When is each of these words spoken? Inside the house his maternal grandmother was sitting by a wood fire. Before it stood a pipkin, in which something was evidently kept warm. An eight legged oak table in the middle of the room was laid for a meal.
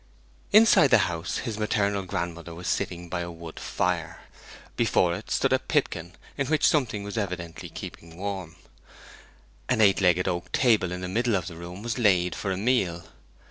Inside 0.51 0.87
the 0.89 0.97
house 1.05 1.37
his 1.37 1.59
maternal 1.59 2.01
grandmother 2.01 2.55
was 2.55 2.67
sitting 2.67 3.07
by 3.07 3.19
a 3.21 3.29
wood 3.29 3.59
fire. 3.59 4.21
Before 4.75 5.13
it 5.13 5.29
stood 5.29 5.53
a 5.53 5.59
pipkin, 5.59 6.13
in 6.39 6.47
which 6.47 6.67
something 6.67 7.03
was 7.03 7.19
evidently 7.19 7.69
kept 7.69 8.01
warm. 8.01 8.55
An 9.69 9.79
eight 9.79 10.01
legged 10.01 10.27
oak 10.27 10.51
table 10.53 10.91
in 10.91 11.01
the 11.01 11.07
middle 11.07 11.35
of 11.35 11.45
the 11.45 11.55
room 11.55 11.83
was 11.83 11.99
laid 11.99 12.33
for 12.33 12.51
a 12.51 12.57
meal. 12.57 13.05